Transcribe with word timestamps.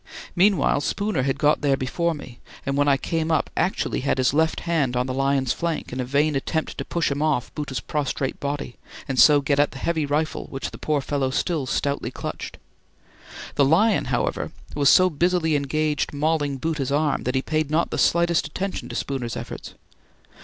Meanwhile, 0.35 0.81
Spooner 0.81 1.21
had 1.21 1.37
got 1.37 1.61
there 1.61 1.77
before 1.77 2.15
me 2.15 2.39
and 2.65 2.75
when 2.75 2.87
I 2.87 2.97
came 2.97 3.31
up 3.31 3.51
actually 3.55 3.99
had 3.99 4.17
his 4.17 4.33
left 4.33 4.61
hand 4.61 4.97
on 4.97 5.05
the 5.05 5.13
lion's 5.13 5.53
flank, 5.53 5.93
in 5.93 5.99
a 5.99 6.05
vain 6.05 6.35
attempt 6.35 6.79
to 6.79 6.83
push 6.85 7.11
him 7.11 7.21
off 7.21 7.53
Bhoota's 7.53 7.81
prostrate 7.81 8.39
body 8.39 8.77
and 9.07 9.19
so 9.19 9.41
get 9.41 9.59
at 9.59 9.69
the 9.69 9.77
heavy 9.77 10.07
rifle 10.07 10.47
which 10.49 10.71
the 10.71 10.79
poor 10.79 11.01
fellow 11.01 11.29
still 11.29 11.67
stoutly 11.67 12.09
clutched. 12.09 12.57
The 13.53 13.63
lion, 13.65 14.05
however, 14.05 14.51
was 14.73 14.89
so 14.89 15.07
busily 15.07 15.55
engaged 15.55 16.13
mauling 16.15 16.57
Bhoota's 16.57 16.91
arm 16.91 17.21
that 17.25 17.35
he 17.35 17.43
paid 17.43 17.69
not 17.69 17.91
the 17.91 17.99
slightest 17.99 18.47
attention 18.47 18.89
to 18.89 18.95
Spooner's 18.95 19.37
efforts. 19.37 19.75